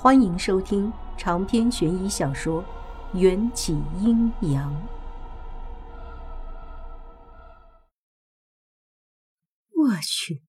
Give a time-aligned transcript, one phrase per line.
[0.00, 2.62] 欢迎收听长篇悬疑小说
[3.18, 4.72] 《缘起阴阳》。
[9.74, 10.44] 我去，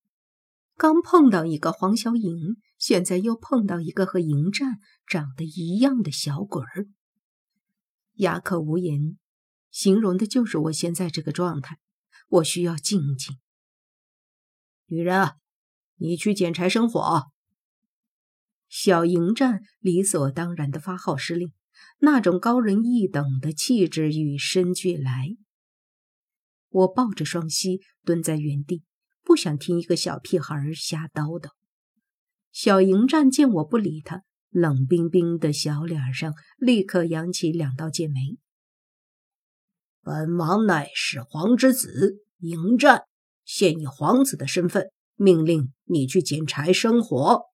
[0.76, 4.78] 刚碰到一个黄小颖，现在又碰到一个和迎战
[5.08, 6.86] 长得一样的小鬼儿，
[8.18, 9.18] 哑口无言，
[9.72, 11.80] 形容的就是我现在这个状态。
[12.28, 13.40] 我需要静静。
[14.86, 15.32] 女人，
[15.96, 17.32] 你去捡柴生火。
[18.70, 21.52] 小迎战理所当然的发号施令，
[21.98, 25.36] 那种高人一等的气质与生俱来。
[26.70, 28.84] 我抱着双膝蹲在原地，
[29.24, 31.50] 不想听一个小屁孩瞎叨叨。
[32.52, 38.38] 小迎战见我不理他，冷冰冰的小脸上立刻扬起两道剑眉。
[40.04, 43.04] 本王乃始皇之子迎战，
[43.44, 47.46] 现以皇子的身份，命令你去捡柴生火。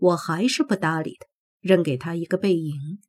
[0.00, 1.26] 我还是不搭理他，
[1.60, 3.00] 扔给他一个背影。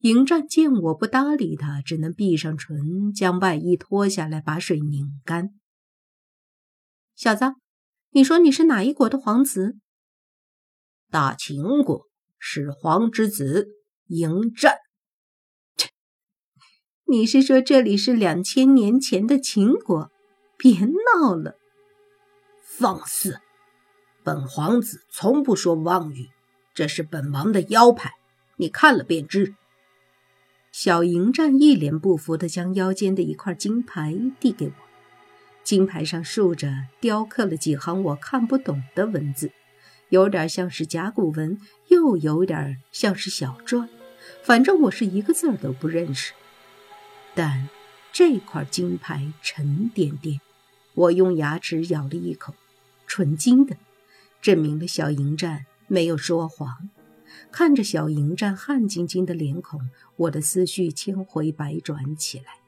[0.00, 5.48] 迎战见我不搭理他，只能闭上唇，将外衣脱下来，把水拧干。
[7.16, 7.54] 小子，
[8.10, 9.78] 你说你是哪一国的皇子？
[11.10, 12.06] 大秦国
[12.38, 13.68] 始皇之子
[14.08, 14.76] 迎战。
[15.76, 15.88] 切，
[17.06, 20.10] 你是说这里是两千年前的秦国？
[20.58, 21.56] 别闹了，
[22.62, 23.40] 放肆！
[24.24, 26.30] 本皇子从不说妄语，
[26.72, 28.14] 这是本王的腰牌，
[28.56, 29.54] 你看了便知。
[30.72, 34.72] 小迎战一脸不服地将腰间的一块金牌递给我，
[35.62, 39.52] 金牌上竖着雕刻了几行我看不懂的文字，
[40.08, 43.90] 有点像是甲骨文，又有点像是小篆，
[44.42, 46.32] 反正我是一个字儿都不认识。
[47.34, 47.68] 但
[48.10, 50.40] 这块金牌沉甸甸，
[50.94, 52.54] 我用牙齿咬了一口，
[53.06, 53.76] 纯金的。
[54.44, 56.90] 证明了小迎战没有说谎。
[57.50, 62.58] 看着小迎战汗津津的脸孔，我的思绪千回百转起来。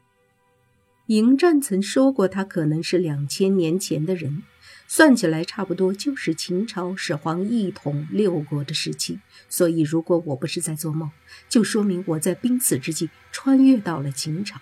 [1.09, 4.42] 迎战曾说过，他可能是两千年前的人，
[4.88, 9.20] 算起来差不多就是秦朝始皇一统六国的时期。
[9.50, 11.10] 所以，如果我不是在做梦，
[11.47, 14.59] 就说明我在濒死之际穿越到了秦朝，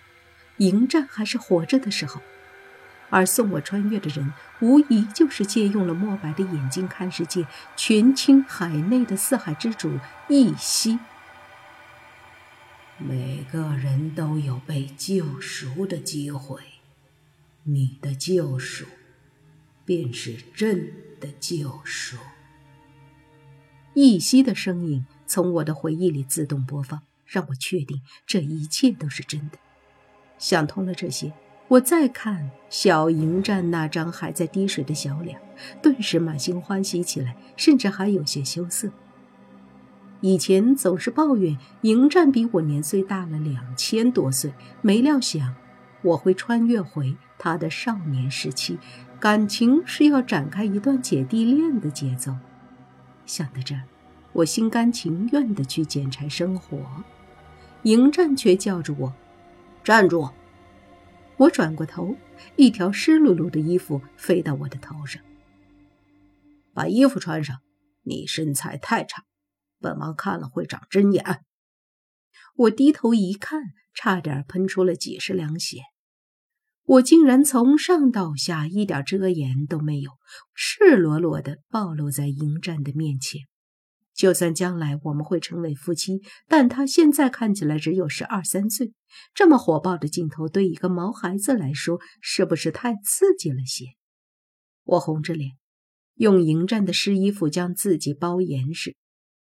[0.57, 2.21] 迎战还是活着的时候。
[3.15, 10.99] 而送我穿越的人，无疑就是借用了墨白的眼睛看世界、权倾海内的四海之主易西。
[12.99, 16.61] 每个人都有被救赎的机会，
[17.63, 18.85] 你的救赎，
[19.85, 22.17] 便是朕的救赎。
[23.95, 29.59] 易西的声音从我的回忆里自动播放，让我确定这一切都是真的。
[30.37, 31.33] 想通了这些。
[31.75, 35.41] 我再看小迎战那张还在滴水的小脸，
[35.83, 38.91] 顿时满心欢喜起来，甚至还有些羞涩。
[40.21, 44.53] 以前总是抱怨迎战比我年岁大了两千多岁，
[44.83, 45.57] 没料想
[46.03, 48.79] 我会穿越回他的少年时期，
[49.19, 52.37] 感情是要展开一段姐弟恋的节奏。
[53.27, 53.83] 想到这儿，
[54.33, 56.79] 我心甘情愿地去捡柴生火，
[57.83, 59.13] 迎战却叫着我
[59.83, 60.29] ：“站住！”
[61.37, 62.17] 我转过头，
[62.57, 65.23] 一条湿漉漉的衣服飞到我的头上。
[66.73, 67.59] 把衣服穿上，
[68.03, 69.25] 你身材太差，
[69.81, 71.43] 本王看了会长针眼。
[72.57, 73.63] 我低头一看，
[73.95, 75.79] 差点喷出了几十两血。
[76.85, 80.13] 我竟然从上到下一点遮掩都没有，
[80.55, 83.41] 赤裸裸的暴露在迎战的面前。
[84.15, 88.93] 就算将来我们会成为夫妻，但他现在看起来只有十二三岁，
[89.35, 93.87] 这么火爆的镜头对一个毛孩子来说是不是太刺激了些？
[94.85, 95.53] 我红着脸，
[96.15, 98.95] 用迎战的湿衣服将自己包严实，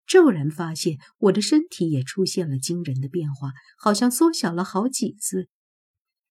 [0.06, 5.48] 骤然发现我的身体也出现了惊人的变化，好像缩小了好几岁，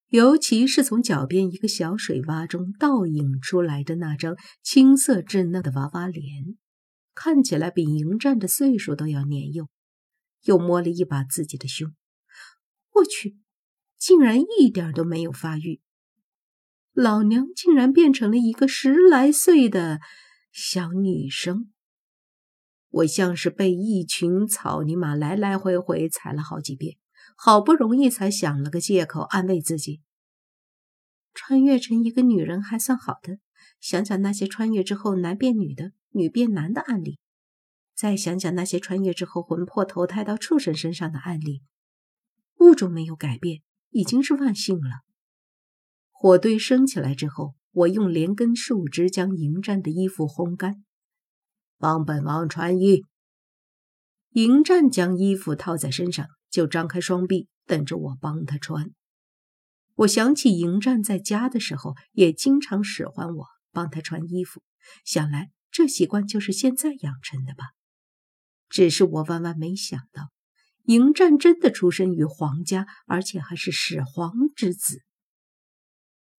[0.09, 6.57] 尤其是从脚边一个小水洼中倒影出来的那张青涩稚嫩的娃娃脸。
[7.14, 9.68] 看起来比迎战的岁数都要年幼，
[10.44, 11.94] 又摸了一把自己的胸，
[12.94, 13.38] 我去，
[13.98, 15.81] 竟然一点都没有发育。
[16.94, 20.00] 老娘竟然变成了一个十来岁的
[20.52, 21.72] 小女生。
[22.90, 26.98] 我像是被一群草泥马来来回回踩了好几遍，
[27.38, 30.02] 好不容易才想了个借口安慰自己：
[31.34, 33.40] 穿越成一个女人还算好的。
[33.80, 35.94] 想想那些穿越之后男变女的。
[36.12, 37.19] 女变男的案例，
[37.96, 41.63] 再想想那些穿越之后魂魄投胎到畜生身上的案例，
[42.60, 45.02] 物种没有改变，已经是万幸了。
[46.12, 50.84] 火堆升起来之后，我用连根树枝将迎战的衣服烘干，
[51.78, 53.06] 帮本王穿衣。
[54.31, 58.92] 迎战将衣服套在身上，就张开双臂等着我帮他穿。
[59.96, 64.62] 我想起迎战在家的时候也经常使唤我帮他穿衣服，
[65.04, 67.71] 想来这习惯就是现在养成的吧。
[68.69, 70.31] 只是我万万没想到，
[70.83, 75.01] 迎战真的出身于皇家，而且还是始皇之子。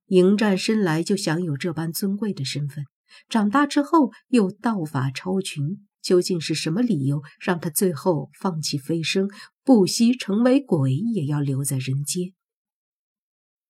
[0.07, 2.85] 迎战生来就享有这般尊贵的身份，
[3.29, 5.89] 长大之后又道法超群。
[6.03, 9.31] 究竟是什么理由让他最后放弃飞升，
[9.63, 12.33] 不惜成为鬼也要留在人间？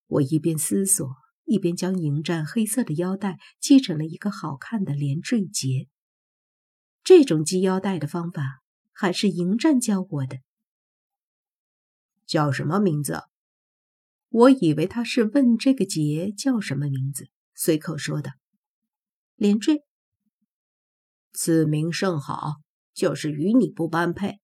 [0.07, 1.07] 我一边思索，
[1.53, 5.87] 一边将迎战黑色的腰带系成了一个好看的连缀结。
[7.05, 8.63] 这种系腰带的方法
[8.93, 10.39] 还是迎战教我的。
[12.27, 13.21] 叫什么名字？
[14.31, 18.31] 我以为他是问这个结叫什么名字，随口说道
[19.37, 19.83] ：“连缀。”
[21.35, 22.55] 此名甚好，
[22.95, 24.39] 就是与你不般配。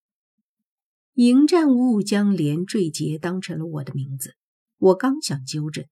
[1.15, 4.37] 迎战误将连缀结当成了我的名字，
[4.77, 5.87] 我刚想纠正，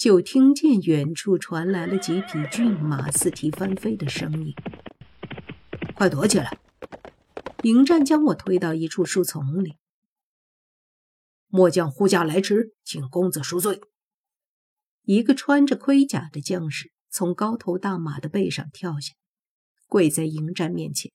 [0.00, 4.54] 就听见远处传来了几匹骏马四蹄翻飞的声音。
[5.94, 6.58] 快躲起来！
[7.64, 9.76] 迎战将我推到一处树丛里。
[11.48, 13.78] 末将呼驾来迟，请公子恕罪。
[15.02, 19.12] 一个穿着盔甲的将士从高头大马的背上跳下。
[19.86, 21.12] 跪在迎战面前，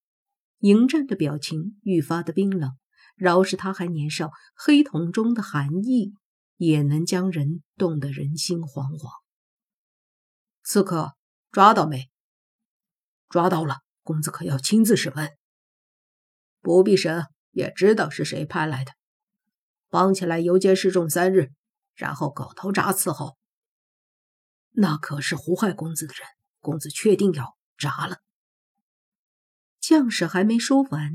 [0.59, 2.73] 迎战的表情愈发的冰冷。
[3.15, 6.13] 饶是他还年少，黑瞳中的寒意
[6.57, 9.09] 也能将人冻得人心惶惶。
[10.63, 11.15] 刺客
[11.51, 12.09] 抓到没？
[13.29, 15.35] 抓到了，公子可要亲自审问。
[16.61, 18.93] 不必审，也知道是谁派来的。
[19.89, 21.51] 绑起来游街示众三日，
[21.93, 23.37] 然后狗头铡伺候。
[24.71, 26.27] 那可是胡亥公子的人，
[26.59, 28.17] 公子确定要铡了。
[29.79, 31.13] 将士还没说完，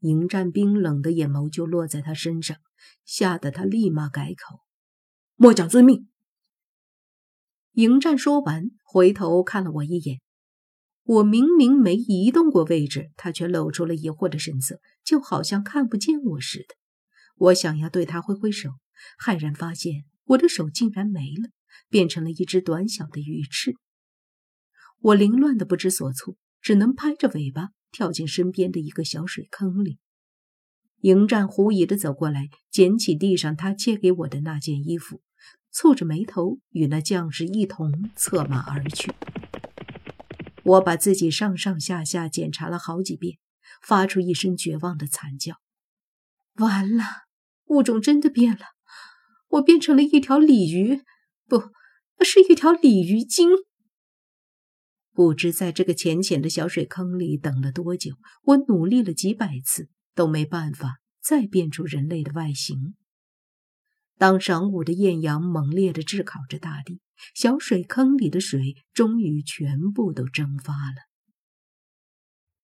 [0.00, 2.58] 迎战冰冷的眼眸就落在他身上，
[3.04, 4.60] 吓得他立马改口
[5.40, 6.06] ：“末将遵命。”
[7.72, 10.20] 迎战说完，回头看了我一眼。
[11.04, 16.74] 我明明没移动过位置，他却露出了疑惑的神色，就好像看不见我似的。
[17.36, 18.68] 我想要对他挥挥手，
[19.24, 21.48] 骇然发现我的手竟然没了，
[21.88, 23.76] 变成了一只短小的鱼翅。
[24.98, 27.70] 我凌乱的不知所措，只能拍着尾巴。
[27.92, 29.98] 跳进身边的一个小水坑里，
[31.00, 35.20] 迎战狐疑的走过来，捡起地上他借给我的那件衣服，
[35.72, 39.12] 蹙着眉头与那将士一同策马而去。
[40.62, 43.38] 我把自己上上下下检查了好几遍，
[43.82, 45.56] 发出一声绝望的惨叫
[46.56, 47.04] ：“完了，
[47.66, 48.66] 物种真的变了，
[49.48, 51.02] 我变成了一条鲤鱼，
[51.48, 51.70] 不，
[52.24, 53.48] 是一条鲤鱼精。”
[55.12, 62.94] 不知在这个浅浅的小水坑里等了多久，我努力了几百次都没办法再变出人类的外形。
[64.20, 67.00] 当晌午的艳阳猛烈地炙烤着大地，
[67.34, 71.08] 小水坑里的水终于全部都蒸发了。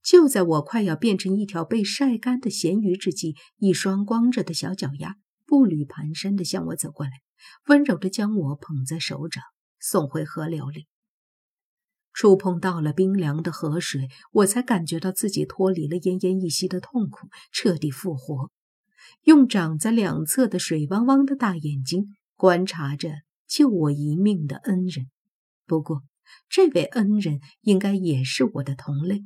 [0.02, 5.16] 就在我快要变成一条被晒干的咸鱼之际，一双光着的小脚丫
[5.46, 7.12] 步履蹒跚地向我走过来，
[7.68, 9.42] 温柔地将我捧在手掌，
[9.80, 10.86] 送回河流里。
[12.12, 18.50] 触碰到了冰凉的河水，我才感觉到自己脱离了奄奄一息的痛苦，彻底复活。
[19.24, 23.10] 用长在两侧的水汪汪的大眼睛观察着
[23.46, 25.06] 救我一命的恩人。
[25.66, 26.02] 不过，
[26.48, 29.24] 这位恩人应该也是我的同类。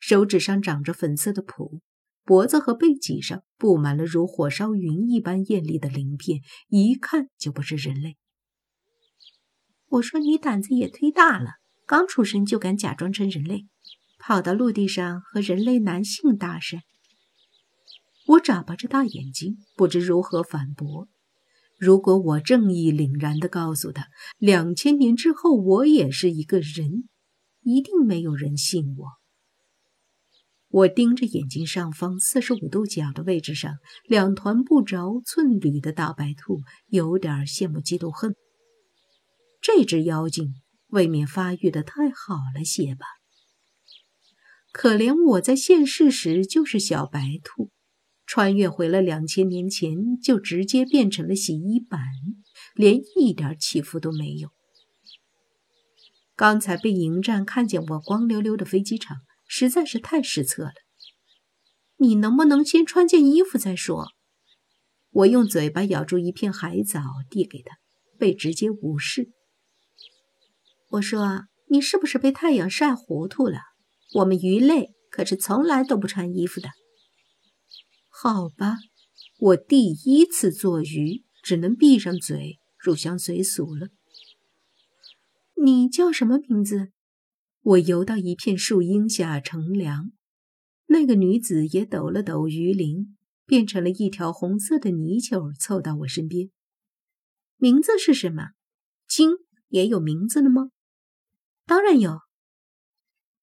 [0.00, 1.80] 手指上长着粉色的蹼，
[2.24, 8.16] 脖子和背脊上布满了如火烧云一般艳丽的鳞片，一看就不是人类。
[9.88, 11.52] 我说你胆子也忒大了。
[11.86, 13.66] 刚出生就敢假装成人类，
[14.18, 16.80] 跑到陆地上和人类男性搭讪。
[18.28, 21.08] 我眨巴着大眼睛，不知如何反驳。
[21.78, 24.08] 如果我正义凛然地告诉他，
[24.38, 27.08] 两千年之后我也是一个人，
[27.62, 29.06] 一定没有人信我。
[30.68, 38.34] 我盯着眼睛上方四十五度角的位置上两团不着寸缕的大白兔，有点羡慕嫉妒恨。
[39.60, 40.54] 这只妖精。
[40.90, 43.04] 未免发育的太好了些吧？
[44.72, 47.70] 可怜我在现世时就是小白兔，
[48.28, 51.98] 穿越回了两千年前就直接变成了洗衣板，
[52.74, 54.50] 连一点起伏都没有。
[56.36, 59.16] 刚才被迎战看见我光溜溜的飞机场，
[59.46, 60.72] 实在是太失策了。
[61.96, 64.08] 你能不能先穿件衣服再说？
[65.10, 67.78] 我用嘴巴咬住一片海藻递给他，
[68.18, 69.30] 被直接无视。
[70.90, 73.60] 我说：“你是不是被太阳晒糊涂了？
[74.16, 76.68] 我们鱼类可是从来都不穿衣服的。”
[78.20, 78.74] 好吧，
[79.38, 83.90] 我第一次做鱼，只能闭上嘴，入乡随俗了。
[85.54, 86.90] 你叫什么名字？
[87.60, 90.10] 我游到一片树荫下乘凉。
[90.86, 96.50] 那个女子也抖了抖鱼鳞，变成了一条红色的泥鳅，凑到我身边。
[97.56, 98.48] 名字是什么？
[99.06, 99.30] 鲸
[99.68, 100.70] 也有名字了吗？
[101.66, 102.18] 当然有。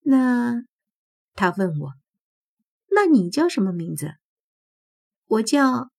[0.01, 0.65] 那，
[1.33, 1.93] 他问我，
[2.89, 4.15] 那你叫什么名字？
[5.27, 5.89] 我叫。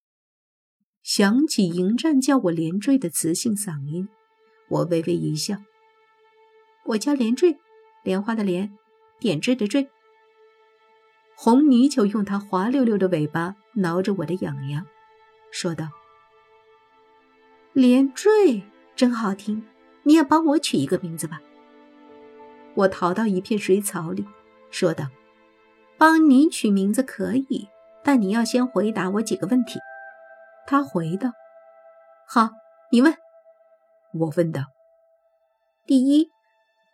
[1.03, 4.09] 想起迎战叫我连坠的磁性嗓音，
[4.67, 5.57] 我微微一笑。
[6.83, 7.57] 我叫连坠，
[8.03, 8.77] 莲花的莲，
[9.17, 9.89] 点缀的缀。
[11.35, 14.85] 红泥鳅用它滑溜溜的尾巴挠着我的痒痒，
[15.49, 15.87] 说道
[17.71, 18.63] ：“连缀
[18.95, 19.63] 真好听，
[20.03, 21.41] 你也帮我取一个名字吧。”
[22.75, 24.25] 我逃到一片水草里，
[24.71, 25.07] 说道
[25.97, 27.67] ：“帮你取名字可以，
[28.07, 29.81] 但你要先回答我几个问题。”
[30.65, 31.33] 他回道
[32.25, 32.51] ：“好，
[32.89, 33.13] 你问。”
[34.17, 34.61] 我问道
[35.85, 36.29] ：“第一。”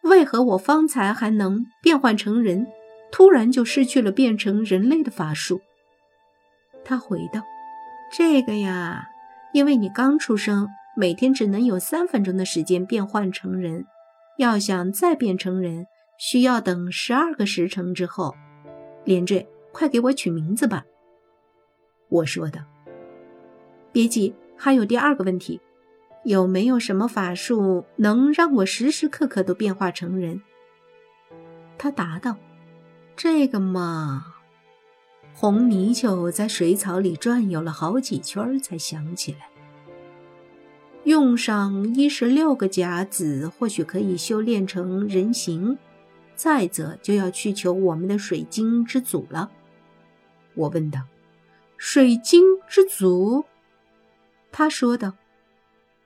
[0.01, 2.65] 为何我方才还能变换成人，
[3.11, 5.61] 突然就失去了变成人类的法术？
[6.83, 7.41] 他回道
[8.11, 9.05] ：“这个呀，
[9.53, 10.67] 因为你刚出生，
[10.97, 13.85] 每天只能有三分钟的时间变换成人，
[14.39, 15.85] 要想再变成人，
[16.17, 18.35] 需要等十二个时辰之后。”
[19.05, 20.83] 连缀，快给我取名字吧。
[22.09, 22.61] 我说道
[23.91, 25.59] ：“别急，还有第二个问题。”
[26.23, 30.41] 有没有什么法术能让我时时刻刻都变化成人？
[31.77, 32.37] 他答道
[33.17, 34.27] ：“这个嘛。”
[35.35, 39.49] 红泥鳅在水草里转悠了好几圈，才想起来，
[41.03, 45.77] 用上一十六个甲子，或许可以修炼成人形。
[46.35, 49.51] 再则，就要去求我们的水晶之祖了。
[50.53, 51.01] 我问道
[51.85, 53.43] ：“水晶之族？”
[54.53, 55.15] 他说道。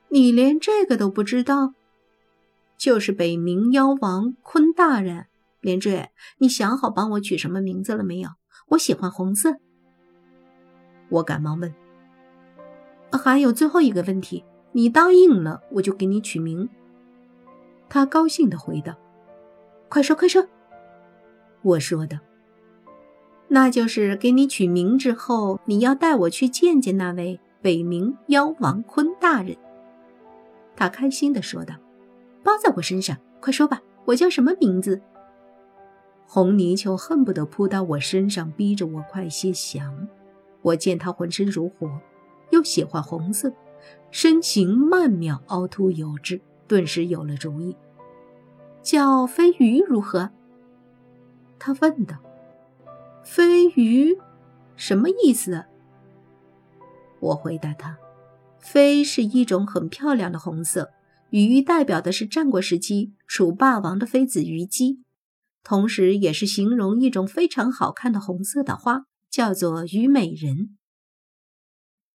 [0.10, 1.74] 你连这个都不知道，
[2.78, 5.28] 就是北冥妖王坤大人。
[5.60, 8.30] 连坠，你想好帮我取什么名字了没有？
[8.70, 9.58] 我喜欢红色。
[11.10, 11.72] 我赶忙问。
[13.12, 16.68] 还有最后一个问题，你答应了，我就给你取名。
[17.88, 18.96] 他高兴地回道
[19.90, 20.48] ：“快说，快说。”
[21.62, 22.18] 我说道
[23.50, 29.56] ：“那就是给你取名之后，你要带我去见见那位北冥妖王坤大人。”
[30.76, 31.76] 他开心地说道
[32.44, 35.02] ：“包在我身上，快说吧，我叫什么名字？”
[36.28, 40.08] 红泥鳅恨不得扑到我身上，逼着我快些降。
[40.62, 41.90] 我见他浑身如火，
[42.52, 43.54] 又喜欢红色，
[44.12, 47.78] 身形曼妙，凹凸有致，顿时有了主意。
[48.84, 50.30] 叫飞鱼如何？
[51.58, 52.18] 他问道。
[53.28, 54.18] “飞鱼，
[54.78, 55.66] 什么意思？”
[57.20, 57.98] 我回答他。
[58.58, 60.92] 飞是一种很漂亮的红色，
[61.30, 65.04] 鱼代表的是战国时期楚霸王的妃子虞姬，
[65.62, 70.78] 同时也是形容一种非常好看的红色的花，叫做虞美人。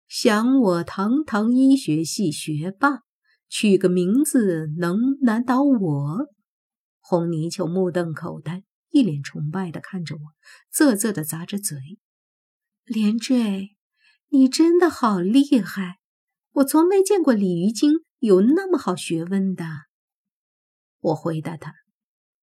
[0.09, 3.03] 想我堂堂医学系学霸，
[3.49, 6.27] 取个名字能难倒我？
[7.01, 10.21] 红泥鳅目瞪口呆，一脸崇拜地看着我，
[10.71, 11.99] 啧啧地咂着嘴。
[12.85, 13.77] 连坠，
[14.29, 15.99] 你真的好厉害！
[16.53, 19.65] 我从没见过鲤鱼精有那么好学问的。
[21.01, 21.75] 我回答他：“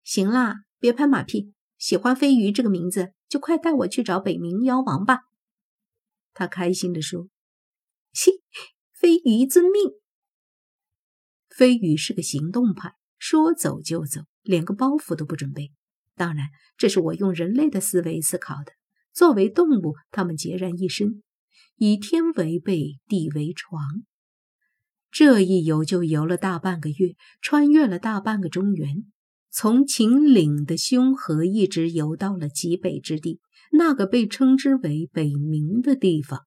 [0.05, 1.53] 行啦，别拍马屁。
[1.77, 5.21] 喜欢飞鱼这个名字，就快带我去找北冥妖王吧。”
[6.33, 7.27] 他开心地说
[8.13, 8.43] ：“嘻，
[8.93, 9.93] 飞鱼遵命。”
[11.49, 15.73] 飞鱼是个行动派，说走就走，连个包袱都不准备。
[16.15, 18.71] 当然，这是我用人类的思维思考的。
[19.13, 21.21] 作为动物，它们孑然一身。
[21.77, 23.81] 以天为被，地为床。
[25.11, 29.05] 这一游就游了大半个月，穿越了大半个中原，
[29.51, 33.39] 从秦岭的凶河一直游到了极北之地，
[33.71, 36.41] 那个被称之为北冥的地方。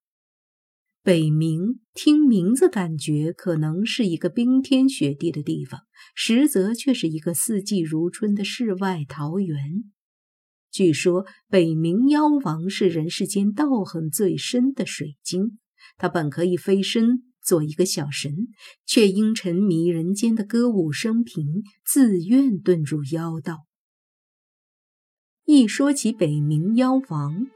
[1.09, 5.81] 北冥听名字感觉可能是一个冰天雪地的地方，
[6.13, 9.85] 实则却是一个四季如春的世外桃源。
[10.69, 15.57] 据说北冥妖王是人世间道行最深的水晶，
[15.97, 18.49] 他本可以飞升做一个小神，
[18.85, 23.65] 却因沉迷人间的歌舞升平，自愿遁入妖道。
[25.45, 27.47] 一说起北冥妖王，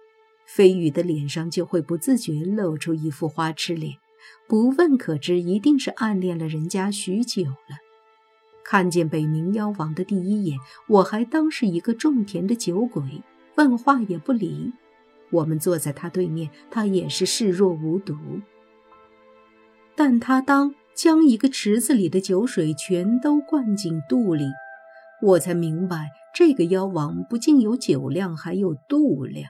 [0.56, 3.96] 飞羽的脸上就会不自觉露出一副花痴脸，
[4.48, 7.80] 不问可知，一定是暗恋了人家许久了。
[8.64, 13.24] 看见北冥妖王的第一眼，我还当是一个种田的酒鬼，
[13.56, 14.72] 问话也不理。
[15.32, 18.16] 我们坐在他对面，他也是视若无睹。
[19.96, 24.46] 但他当将一个池子里的酒水全都灌进肚里，
[25.24, 29.50] 我才明白，这个妖王不仅有酒量，还有肚量。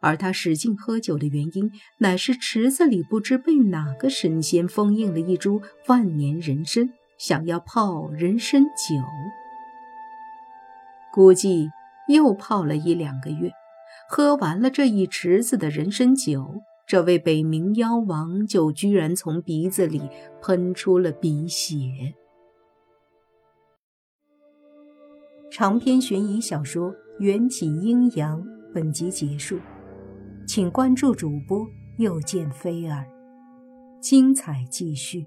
[0.00, 8.96] 而他使劲喝酒的原因，乃是池子里不知被哪个神仙封印了一株万年人参，想要泡人参酒。
[11.12, 11.70] 估计
[12.08, 13.50] 又泡了一两个月，
[14.08, 20.02] 喝完了这一池子的人参酒，这位北冥妖王就居然从鼻子里
[20.42, 22.14] 喷出了鼻血。
[25.50, 28.42] 长篇悬疑小说《缘起阴阳》
[28.74, 29.58] 本集结束。
[30.46, 33.04] 请关注主播，又见菲儿，
[34.00, 35.26] 精彩继续。